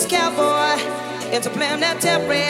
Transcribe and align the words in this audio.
This 0.00 0.10
cowboy, 0.10 0.80
interplanetary, 1.30 2.40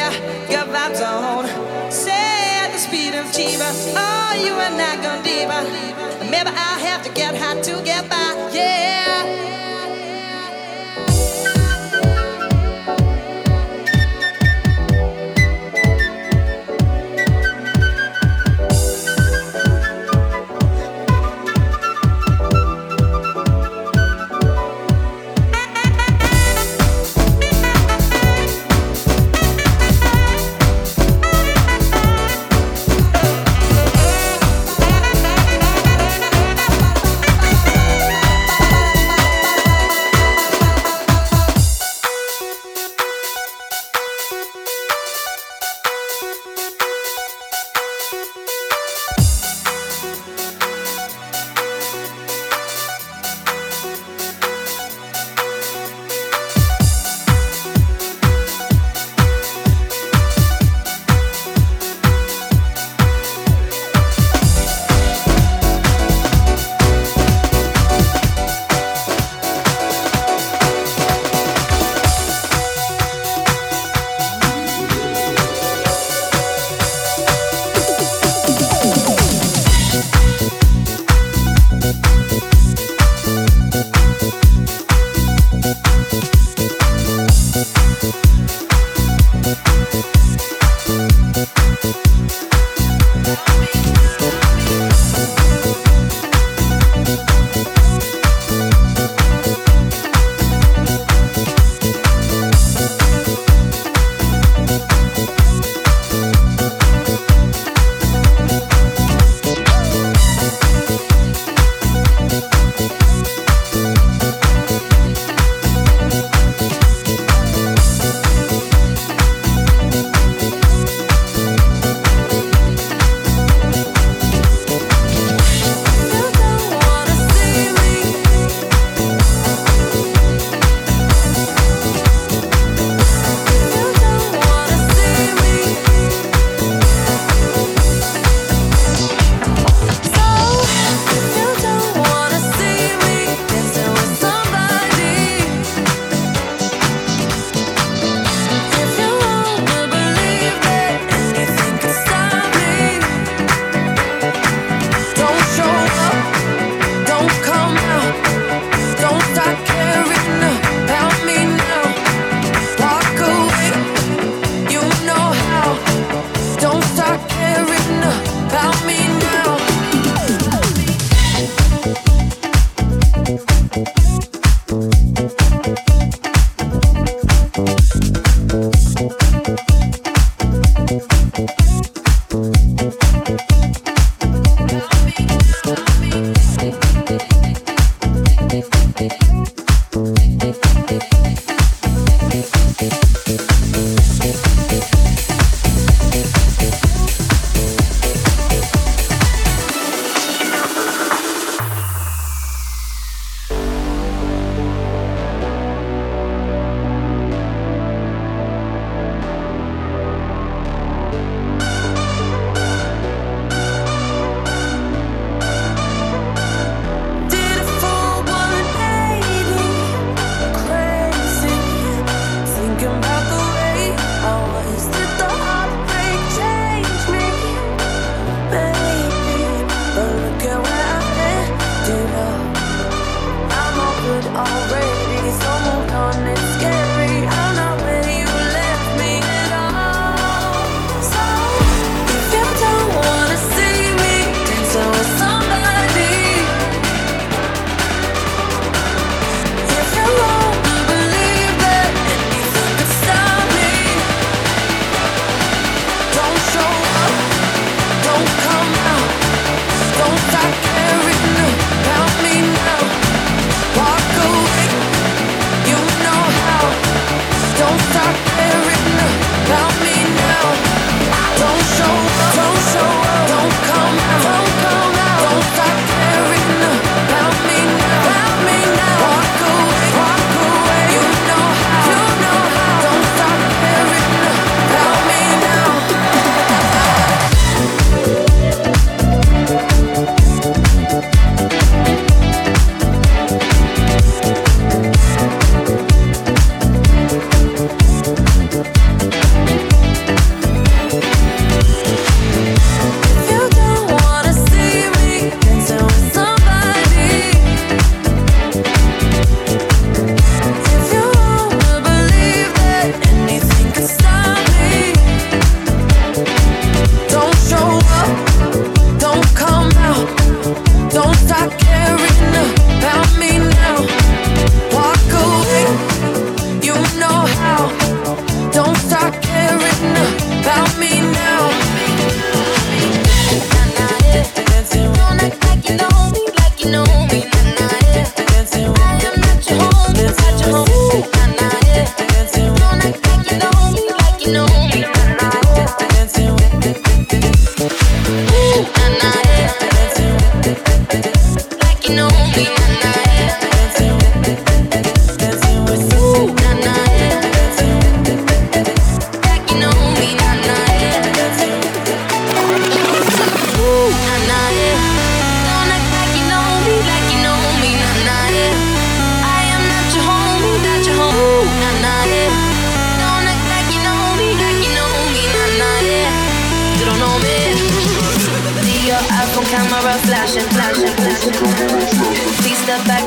your 0.49 0.67
vibes 0.71 1.03
on. 1.03 1.91
Say 1.91 2.71
the 2.71 2.79
speed 2.79 3.13
of 3.15 3.27
Jeeva, 3.27 3.73
oh, 3.97 4.41
you 4.41 4.53
and 4.55 4.81
I 4.81 4.95
gone 5.03 5.25
deeper. 5.25 6.31
Maybe 6.31 6.49
I'll 6.49 6.79
have 6.79 7.03
to 7.03 7.11
get 7.13 7.35
high 7.35 7.61
to 7.61 7.83
get 7.83 8.09
by, 8.09 8.51
yeah. 8.55 9.70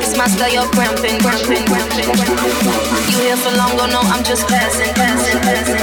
It's 0.04 0.18
my 0.20 0.28
style, 0.28 0.52
you're 0.52 0.68
cramping, 0.76 1.18
cramping, 1.24 1.64
cramping. 1.64 2.12
You 3.08 3.18
here 3.24 3.40
for 3.40 3.56
long, 3.56 3.80
oh 3.80 3.88
no, 3.88 4.04
I'm 4.12 4.24
just 4.24 4.48
passing, 4.52 4.92
passing, 5.00 5.40
passing. 5.40 5.80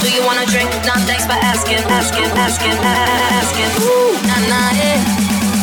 Do 0.00 0.08
you 0.08 0.24
wanna 0.24 0.48
drink? 0.48 0.72
Nah, 0.88 0.96
thanks 1.04 1.28
for 1.28 1.36
asking, 1.36 1.84
asking, 1.92 2.32
asking, 2.40 2.76
asking. 2.80 3.70
Ooh, 3.84 4.16
nah, 4.24 4.40
nah, 4.48 4.72
eh. 4.72 4.98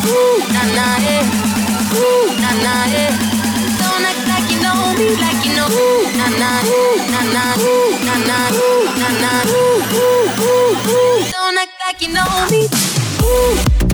Ooh, 0.06 0.38
nah, 0.54 0.66
nah, 0.78 1.02
eh. 1.02 1.24
Ooh, 1.98 2.30
nah, 2.38 2.54
nah, 2.62 2.94
eh. 2.94 3.10
Don't 3.82 4.06
act 4.06 4.22
like 4.30 4.46
you 4.54 4.62
know 4.62 4.94
me, 4.94 5.08
like 5.18 5.42
you 5.42 5.52
know. 5.58 5.66
Ooh, 5.66 6.06
nah, 6.14 6.30
nah, 6.38 6.62
ooh, 6.62 6.94
nah, 7.10 7.26
nah, 7.34 7.58
ooh, 7.58 7.90
nah, 8.06 8.18
nah, 8.22 8.46
ooh, 8.54 8.86
nah, 9.02 9.12
nah, 9.18 9.40
ooh, 9.50 9.82
ooh, 9.98 10.46
ooh, 10.46 10.90
ooh. 10.94 11.18
Don't 11.34 11.58
act 11.58 11.74
like 11.82 12.00
you 12.06 12.14
know 12.14 12.30
me. 12.54 12.70
Ooh. 13.26 13.87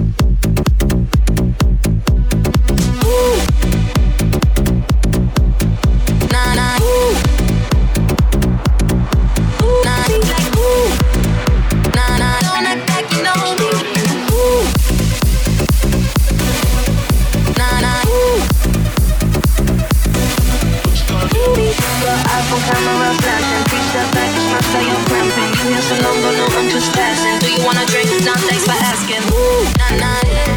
so 24.75 24.81
you're 24.81 25.05
cramping. 25.07 25.51
You 25.63 25.71
here 25.71 25.83
so 25.83 25.95
long, 26.03 26.19
but 26.23 26.35
no, 26.35 26.47
I'm 26.59 26.69
just 26.69 26.93
passing. 26.93 27.39
Do 27.39 27.49
you 27.55 27.65
wanna 27.65 27.87
drink? 27.87 28.11
Nah, 28.27 28.35
thanks 28.49 28.65
for 28.67 28.77
asking. 28.91 29.23
Ooh, 29.31 29.65
nah, 29.79 30.03
nah, 30.03 30.21
yeah. 30.27 30.54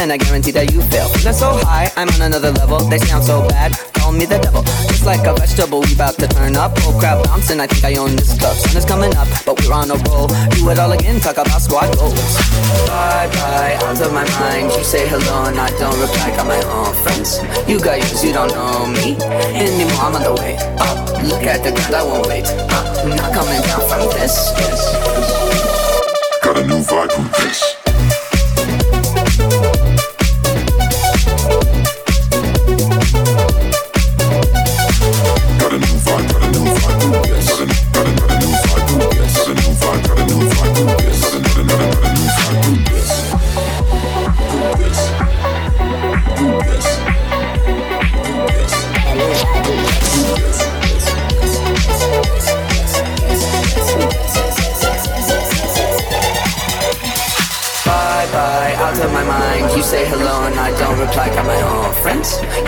And 0.00 0.12
I 0.12 0.16
guarantee 0.16 0.50
that 0.52 0.72
you 0.72 0.82
fail. 0.90 1.08
Feeling 1.08 1.32
so 1.32 1.56
high, 1.64 1.92
I'm 1.96 2.08
on 2.08 2.22
another 2.22 2.50
level. 2.52 2.80
They 2.88 2.98
sound 2.98 3.24
so 3.24 3.46
bad, 3.48 3.72
call 3.94 4.12
me 4.12 4.24
the 4.24 4.38
devil. 4.38 4.62
It's 4.90 5.06
like 5.06 5.24
a 5.26 5.32
vegetable, 5.34 5.80
we 5.80 5.94
about 5.94 6.18
to 6.18 6.26
turn 6.26 6.56
up. 6.56 6.72
Oh 6.82 6.96
crap, 6.98 7.22
bouncing, 7.24 7.60
I 7.60 7.66
think 7.66 7.84
I 7.84 8.00
own 8.00 8.16
this 8.16 8.36
club. 8.38 8.56
Sun 8.56 8.76
is 8.76 8.84
coming 8.84 9.14
up, 9.16 9.28
but 9.46 9.60
we're 9.60 9.72
on 9.72 9.90
a 9.90 9.96
roll. 10.08 10.26
Do 10.56 10.68
it 10.68 10.78
all 10.78 10.92
again, 10.92 11.20
talk 11.20 11.38
about 11.38 11.60
squad 11.62 11.94
goals. 11.96 12.16
Bye 12.90 13.30
bye, 13.32 13.78
out 13.86 14.00
of 14.00 14.12
my 14.12 14.26
mind. 14.40 14.72
You 14.74 14.84
say 14.84 15.06
hello 15.06 15.48
and 15.48 15.58
I 15.58 15.70
don't 15.78 15.96
reply. 16.00 16.34
Got 16.34 16.46
my 16.46 16.60
own 16.74 16.92
friends. 17.04 17.38
You 17.68 17.78
got 17.78 17.98
yours, 17.98 18.24
you 18.24 18.32
don't 18.32 18.50
know 18.52 18.86
me 18.90 19.16
anymore. 19.54 20.02
I'm 20.02 20.16
on 20.16 20.22
the 20.24 20.34
way 20.34 20.56
up. 20.82 20.98
Look 21.22 21.44
at 21.44 21.62
the 21.62 21.72
ground, 21.72 21.94
I 21.94 22.02
won't 22.02 22.26
wait. 22.26 22.46
Up. 22.68 22.86
I'm 23.00 23.16
not 23.16 23.32
coming 23.32 23.62
down 23.64 23.84
from 23.88 24.10
this. 24.18 24.52
Got 26.42 26.58
a 26.58 26.66
new 26.66 26.82
vibe 26.82 27.12
from 27.12 27.28
this. 27.38 27.89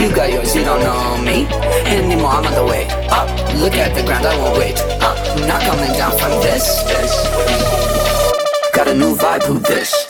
You 0.01 0.15
got 0.15 0.33
yours, 0.33 0.55
you 0.55 0.65
don't 0.65 0.81
know 0.81 0.91
uh, 0.91 1.23
me 1.23 1.47
anymore. 1.87 2.31
I'm 2.31 2.47
on 2.47 2.55
the 2.55 2.65
way 2.65 2.87
up. 3.11 3.29
Look 3.55 3.75
at 3.75 3.95
the 3.95 4.03
ground, 4.03 4.27
I 4.27 4.37
won't 4.39 4.59
wait 4.59 4.81
up. 5.01 5.17
I'm 5.19 5.47
not 5.47 5.63
coming 5.63 5.93
down 5.93 6.13
from 6.19 6.31
this. 6.43 6.83
this. 6.85 7.13
Got 8.73 8.89
a 8.89 8.95
new 8.95 9.15
vibe, 9.15 9.45
who 9.45 9.59
this? 9.59 10.02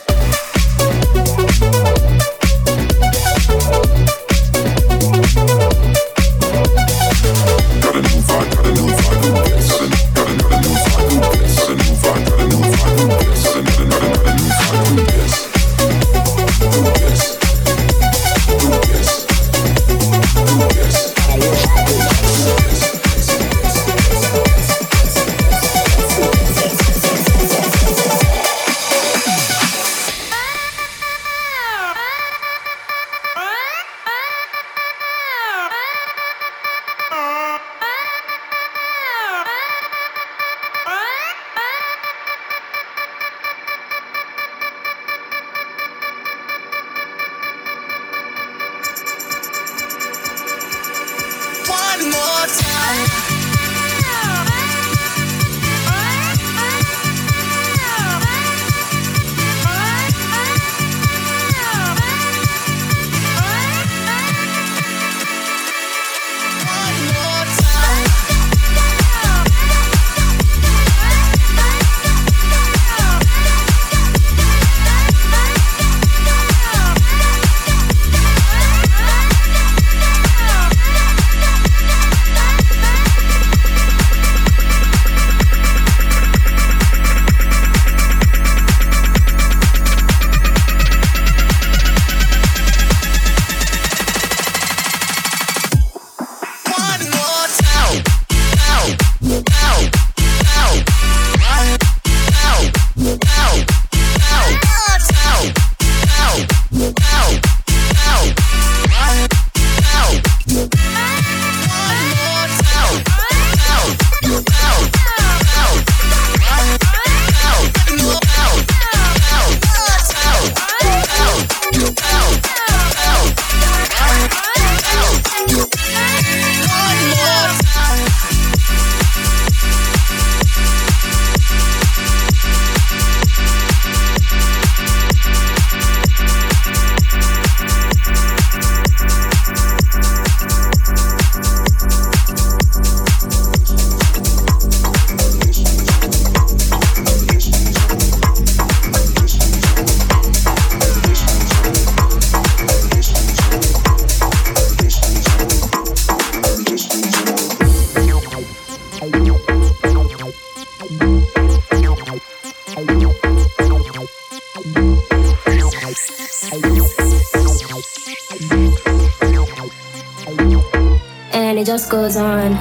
Just 171.77 171.89
goes 171.89 172.17
on. 172.17 172.55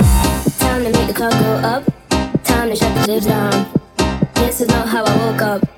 Time 0.59 0.85
to 0.85 0.91
make 0.91 1.07
the 1.07 1.13
clock 1.15 1.33
go 1.33 1.53
up. 1.69 1.85
Time 2.45 2.71
to 2.71 2.75
shut 2.75 2.95
the 2.95 3.13
lips 3.13 3.27
down. 3.27 3.53
This 4.37 4.63
is 4.63 4.69
not 4.69 4.89
how 4.89 5.05
I 5.05 5.17
woke 5.27 5.43
up, 5.43 5.72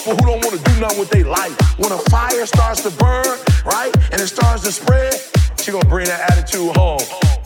For 0.00 0.14
who 0.16 0.24
don't 0.24 0.40
want 0.40 0.56
to 0.56 0.62
do 0.64 0.80
nothing 0.80 0.98
with 0.98 1.10
their 1.10 1.26
life. 1.26 1.52
When 1.78 1.92
a 1.92 1.98
fire 2.08 2.46
starts 2.46 2.80
to 2.84 2.90
burn, 2.90 3.36
right, 3.66 3.92
and 4.10 4.20
it 4.20 4.28
starts 4.28 4.62
to 4.62 4.72
spread, 4.72 5.12
she 5.60 5.72
gonna 5.72 5.88
bring 5.90 6.06
that 6.06 6.32
attitude 6.32 6.74
home. 6.74 7.00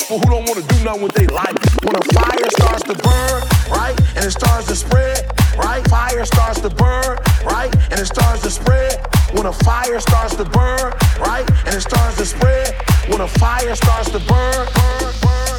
For 0.07 0.21
who 0.23 0.27
don't 0.31 0.47
want 0.47 0.63
to 0.63 0.67
do 0.71 0.85
nothing 0.85 1.03
with 1.03 1.15
their 1.15 1.27
life. 1.35 1.57
When 1.83 1.97
a 1.97 2.05
fire 2.15 2.51
starts 2.55 2.85
to 2.85 2.95
burn, 2.95 3.43
right, 3.75 3.99
and 4.15 4.25
it 4.25 4.31
starts 4.31 4.69
to 4.69 4.77
spread, 4.77 5.27
right, 5.59 5.83
fire 5.89 6.25
starts 6.25 6.61
to 6.61 6.71
burn, 6.71 7.19
right, 7.43 7.75
and 7.91 7.99
it 7.99 8.07
starts 8.07 8.43
to 8.43 8.51
spread. 8.51 9.03
When 9.35 9.47
a 9.47 9.53
fire 9.53 9.99
starts 9.99 10.37
to 10.37 10.45
burn, 10.45 10.95
right, 11.19 11.49
and 11.67 11.75
it 11.75 11.81
starts 11.81 12.17
to 12.19 12.25
spread. 12.25 12.71
When 13.11 13.21
a 13.21 13.27
fire 13.27 13.75
starts 13.75 14.11
to 14.11 14.21
burn, 14.21 14.69
burn, 14.79 15.15
burn, 15.27 15.59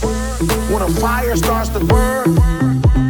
burn, 0.00 0.48
burn. 0.48 0.72
when 0.72 0.82
a 0.88 0.90
fire 1.00 1.36
starts 1.36 1.68
to 1.70 1.80
burn. 1.84 2.34
When 2.34 3.06
a 3.06 3.09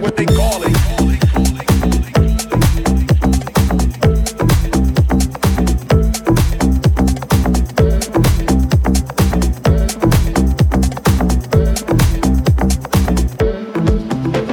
what 0.00 0.16
they 0.16 0.26
call 0.26 0.62
it. 0.62 0.72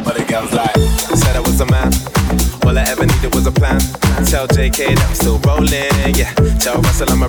But 0.04 0.20
it 0.20 0.28
goes 0.28 0.54
like, 0.54 0.76
I 0.78 1.16
said 1.16 1.36
I 1.36 1.40
was 1.42 1.62
a 1.62 1.66
man. 1.66 1.92
All 2.66 2.78
I 2.78 2.84
ever 2.88 3.06
needed 3.06 3.34
was 3.34 3.46
a 3.48 3.52
plan. 3.52 3.80
Tell 4.26 4.48
JK 4.48 4.96
that 4.96 5.06
I'm 5.08 5.16
still 5.16 5.40
rolling, 5.40 6.16
yeah. 6.16 6.34
Tell 6.60 6.82
Russell 6.82 7.10
I'm 7.12 7.24
a 7.24 7.28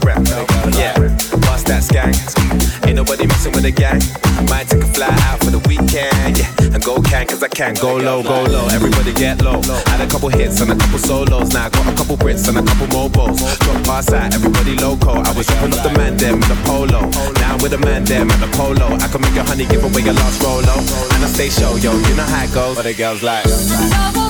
can. 7.57 7.75
Go 7.75 7.97
low, 7.97 8.23
go 8.23 8.45
low, 8.45 8.69
everybody 8.69 9.15
get 9.15 9.43
low. 9.43 9.63
Had 9.89 10.01
a 10.01 10.07
couple 10.07 10.29
hits 10.29 10.61
and 10.61 10.71
a 10.71 10.77
couple 10.77 10.99
solos. 10.99 11.55
Now 11.55 11.67
I 11.67 11.71
got 11.71 11.93
a 11.93 11.97
couple 11.97 12.17
Brits 12.17 12.49
and 12.49 12.59
a 12.59 12.63
couple 12.63 12.87
MOBOs. 12.89 13.59
Drop 13.61 13.85
pass 13.85 14.13
out, 14.13 14.35
everybody 14.35 14.77
loco. 14.77 15.13
I 15.13 15.33
was 15.33 15.47
dropping 15.47 15.73
up 15.73 15.83
the 15.83 15.93
man 15.97 16.17
them 16.19 16.37
with 16.39 16.51
a 16.51 16.59
polo. 16.69 17.01
Now 17.41 17.57
with 17.63 17.73
the 17.73 17.79
man 17.79 18.05
them 18.05 18.31
at 18.31 18.41
the 18.41 18.51
polo. 18.57 18.95
I 19.01 19.09
can 19.09 19.23
make 19.23 19.35
your 19.35 19.45
honey 19.45 19.65
give 19.65 19.83
away 19.83 20.03
your 20.03 20.15
last 20.15 20.43
rolo. 20.43 20.77
And 21.15 21.25
I 21.25 21.29
stay 21.29 21.49
show, 21.49 21.77
yo, 21.77 21.97
you 21.97 22.15
know 22.15 22.29
how 22.29 22.45
it 22.45 22.53
goes. 22.53 22.77
But 22.77 22.85
the 22.85 22.95
girls 22.95 23.23
like. 23.23 24.26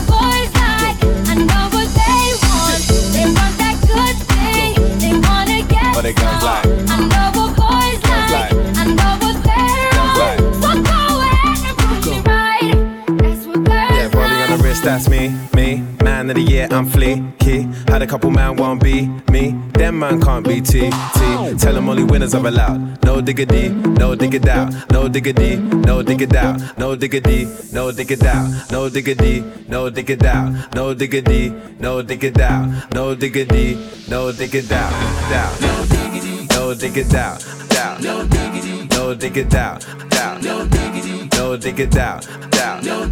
That's 14.97 15.11
me, 15.11 15.29
me. 15.55 15.83
Man 16.03 16.31
of 16.31 16.37
the 16.37 16.43
year, 16.43 16.69
I'm 16.71 16.87
fleeky. 16.89 17.59
Had 17.91 18.01
a 18.01 18.07
couple 18.07 18.31
man 18.31 18.57
won't 18.57 18.83
be 18.83 19.09
me. 19.31 19.55
Them 19.75 19.99
man 19.99 20.23
can't 20.23 20.47
be 20.47 20.63
T, 20.63 20.91
T. 20.91 21.21
Tell 21.59 21.75
them 21.75 21.89
only 21.91 22.05
winners 22.05 22.35
are 22.35 22.47
allowed. 22.47 23.05
No 23.05 23.21
diggity, 23.21 23.69
no 23.69 24.15
diggity 24.15 24.49
out. 24.49 24.91
No 24.91 25.07
diggity, 25.09 25.57
no 25.57 26.03
diggity 26.03 26.39
out. 26.39 26.79
No 26.79 26.97
diggity, 26.97 27.45
no 27.73 27.93
diggity 27.93 28.27
out. 28.27 28.71
No 28.73 28.89
diggity, 28.89 29.45
no 29.69 29.91
diggity 29.91 30.27
out. 30.27 30.75
No 30.75 30.95
diggity, 30.95 31.51
no 31.79 32.03
diggity 32.03 32.43
out. 32.43 32.95
No 32.95 33.15
diggity, 33.15 33.75
no 34.09 34.33
diggity 34.33 34.75
out. 34.75 34.93
Down. 35.31 35.61
No 35.61 35.85
diggity 35.85 36.47
no 36.57 36.75
diggity 36.75 37.17
out. 37.17 37.45
Down. 37.69 38.01
No 38.03 38.25
diggity, 38.27 38.89
no 38.97 39.15
diggity 39.15 39.57
out. 39.57 39.85
Down. 40.09 40.41
No 40.43 40.67
diggity, 40.67 41.29
no 41.37 41.57
diggity 41.57 41.99
out. 41.99 42.27
Down. 42.51 43.07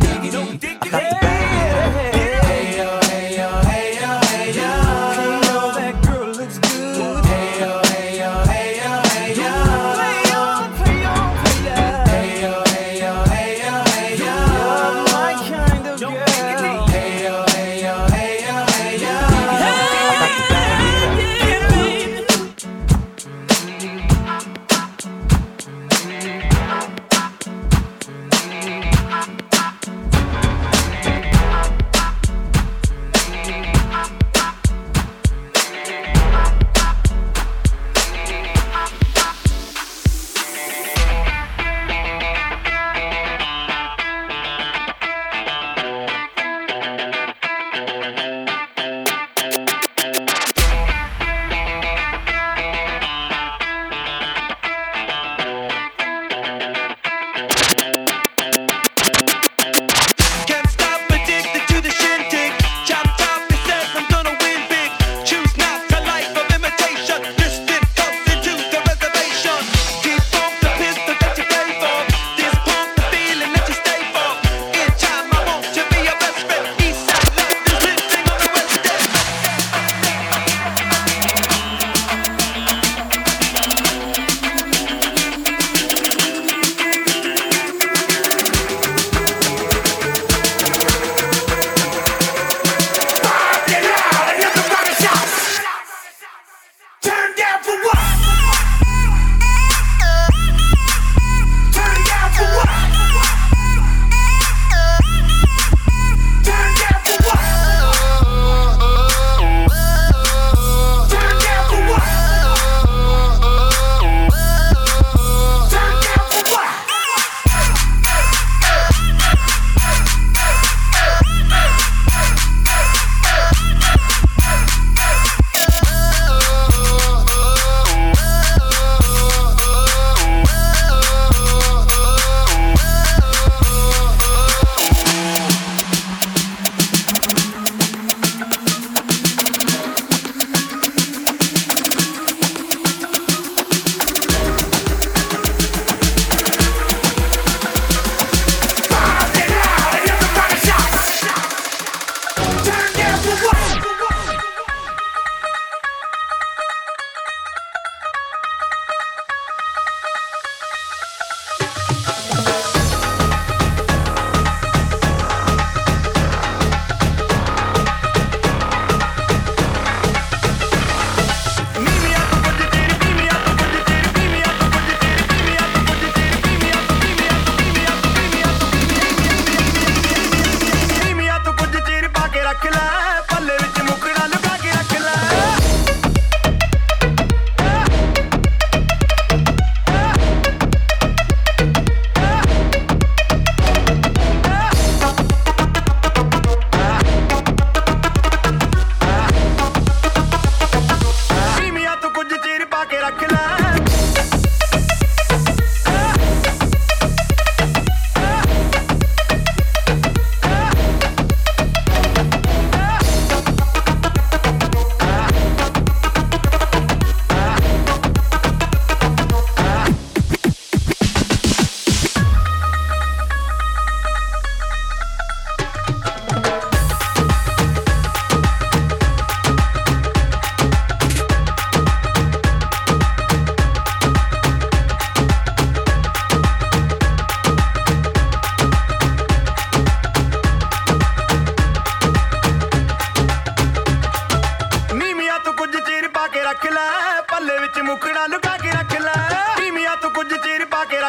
ਪੱਲੇ 0.95 1.34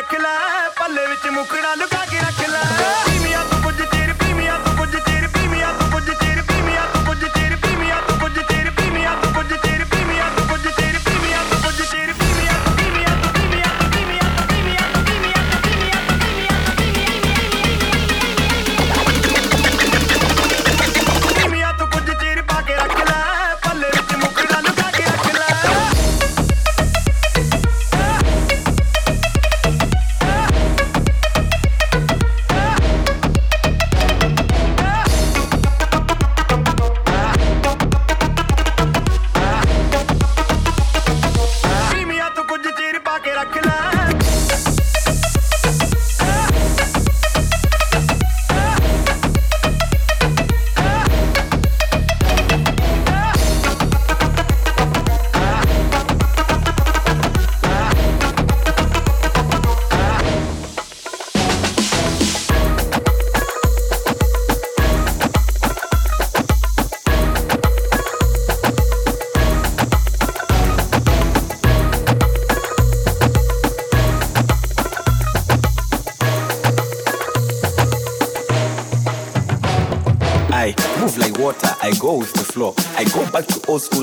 ਰੱਖ 0.05 0.13
ਲੈ 0.21 0.69
ਪੱਲੇ 0.77 1.05
ਵਿੱਚ 1.07 1.25
ਮੁਖੜਾ 1.27 1.73
ਲੁਕਾ 1.75 1.94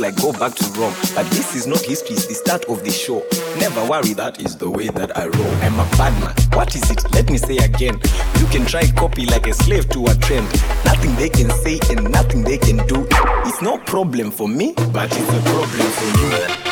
I 0.04 0.10
go 0.10 0.32
back 0.32 0.54
to 0.54 0.64
Rome. 0.78 0.94
But 1.14 1.26
this 1.30 1.54
is 1.54 1.66
not 1.66 1.80
history, 1.80 2.16
it's 2.16 2.26
the 2.26 2.34
start 2.34 2.64
of 2.66 2.82
the 2.84 2.90
show. 2.90 3.22
Never 3.58 3.84
worry, 3.88 4.14
that 4.14 4.40
is 4.40 4.56
the 4.56 4.68
way 4.68 4.88
that 4.88 5.16
I 5.16 5.26
roll. 5.26 5.54
I'm 5.62 5.74
a 5.74 5.88
bad 5.96 6.12
man. 6.20 6.34
What 6.56 6.74
is 6.74 6.90
it? 6.90 7.04
Let 7.12 7.30
me 7.30 7.38
say 7.38 7.58
again. 7.58 8.00
You 8.38 8.46
can 8.46 8.66
try 8.66 8.90
copy 8.92 9.26
like 9.26 9.46
a 9.46 9.54
slave 9.54 9.88
to 9.90 10.04
a 10.06 10.14
trend. 10.16 10.48
Nothing 10.84 11.14
they 11.16 11.28
can 11.28 11.50
say 11.50 11.78
and 11.90 12.10
nothing 12.10 12.42
they 12.42 12.58
can 12.58 12.78
do. 12.86 13.06
It's 13.46 13.62
no 13.62 13.78
problem 13.78 14.30
for 14.30 14.48
me, 14.48 14.74
but 14.92 15.10
it's 15.12 15.28
a 15.28 15.42
problem 15.42 15.88
for 15.92 16.66
you. 16.66 16.71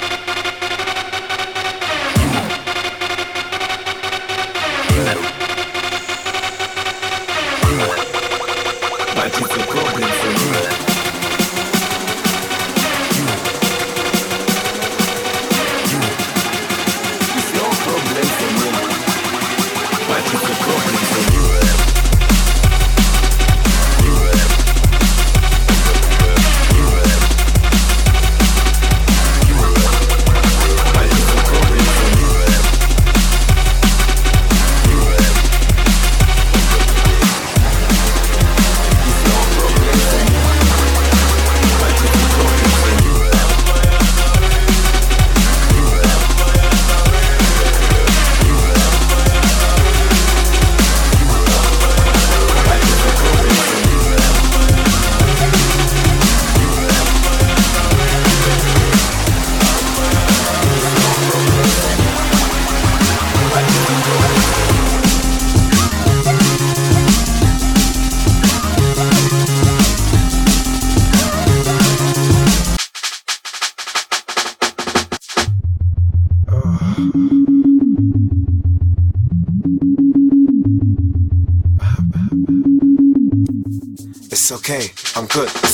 Good. 85.31 85.70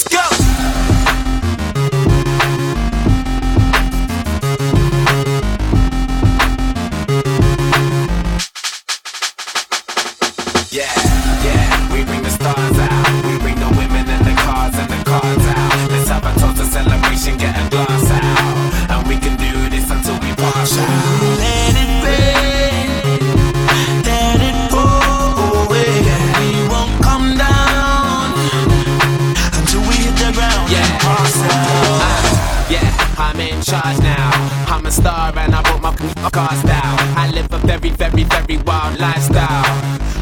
In 33.57 33.63
charge 33.63 33.99
now. 33.99 34.31
I'm 34.69 34.85
a 34.87 34.91
star 34.91 35.33
and 35.37 35.55
I 35.55 35.63
brought 35.63 35.83
my 35.83 36.31
cars 36.31 36.63
down. 36.63 36.95
I 37.17 37.31
live 37.33 37.49
a 37.53 37.59
very, 37.59 37.91
very, 37.91 38.25
very 38.25 38.57
wild 38.63 38.99
lifestyle. 38.99 39.65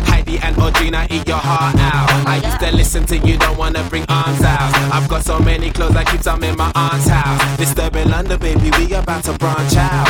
Heidi 0.08 0.38
and 0.38 0.54
Audrina, 0.56 1.10
eat 1.10 1.26
your 1.26 1.38
heart 1.38 1.76
out. 1.78 2.08
I 2.26 2.36
used 2.36 2.60
to 2.60 2.70
listen 2.74 3.04
to 3.06 3.18
you, 3.18 3.36
don't 3.38 3.58
wanna 3.58 3.82
bring 3.90 4.04
arms 4.08 4.42
out. 4.42 4.70
I've 4.92 5.08
got 5.08 5.24
so 5.24 5.38
many 5.38 5.70
clothes, 5.70 5.96
I 5.96 6.04
keep 6.04 6.22
some 6.22 6.42
in 6.44 6.56
my 6.56 6.70
aunt's 6.74 7.08
house. 7.08 7.56
Disturbing 7.56 8.08
London, 8.10 8.38
baby, 8.38 8.70
we 8.78 8.92
about 8.94 9.24
to 9.24 9.32
branch 9.38 9.76
out. 9.76 10.08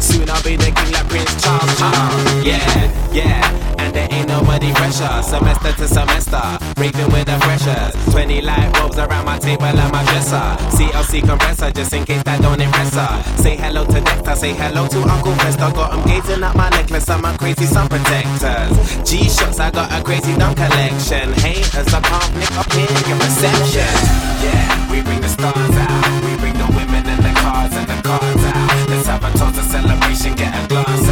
Soon 0.00 0.30
I'll 0.30 0.42
be 0.42 0.56
the 0.56 0.70
king 0.70 0.92
like 0.92 1.08
Prince 1.08 1.42
Charles. 1.42 1.78
Uh, 1.80 2.42
yeah, 2.44 3.12
yeah, 3.12 3.71
there 4.08 4.18
ain't 4.18 4.28
nobody 4.28 4.72
fresher. 4.74 5.22
Semester 5.22 5.72
to 5.72 5.88
semester, 5.88 6.42
raving 6.78 7.10
with 7.12 7.26
the 7.26 7.38
freshers. 7.44 7.92
20 8.10 8.42
light 8.42 8.72
bulbs 8.72 8.98
around 8.98 9.24
my 9.24 9.38
table 9.38 9.64
and 9.64 9.92
my 9.92 10.02
dresser. 10.04 10.42
CLK 10.76 11.22
Kompressor, 11.22 11.74
just 11.74 11.92
in 11.92 12.04
case 12.04 12.22
that 12.24 12.40
don't 12.40 12.60
impress 12.60 12.94
her. 12.94 13.22
Say 13.42 13.56
hello 13.56 13.84
to 13.84 14.00
Dexter, 14.00 14.34
say 14.34 14.54
hello 14.54 14.86
to 14.88 14.98
Uncle 15.02 15.34
Fester. 15.36 15.70
Got 15.72 15.90
them 15.92 16.02
gazing 16.06 16.42
at 16.42 16.56
my 16.56 16.68
necklace 16.70 17.08
and 17.08 17.22
my 17.22 17.36
crazy 17.36 17.66
sun 17.66 17.88
protectors. 17.88 18.70
G 19.08 19.28
shots, 19.28 19.60
I 19.60 19.70
got 19.70 19.92
a 19.92 20.02
crazy 20.02 20.34
dumb 20.36 20.54
collection. 20.54 21.32
Haters, 21.44 21.92
I 21.94 22.00
can't 22.00 22.34
nick 22.36 22.52
up 22.56 22.70
in 22.74 22.88
your 23.08 23.18
reception. 23.18 23.92
Yeah, 24.42 24.90
we 24.90 25.02
bring 25.02 25.20
the 25.20 25.28
stars 25.28 25.76
out. 25.76 26.24
We 26.26 26.36
bring 26.38 26.54
the 26.54 26.66
women 26.74 27.06
and 27.06 27.22
the 27.22 27.32
cars 27.40 27.72
and 27.72 27.86
the 27.86 27.98
cars 28.02 28.44
out. 28.50 28.88
Let's 28.88 29.06
have 29.06 29.22
a 29.22 29.30
toast, 29.38 29.58
a 29.58 29.62
celebration, 29.62 30.34
get 30.34 30.52
a 30.52 30.68
glass 30.68 31.08
out. 31.08 31.11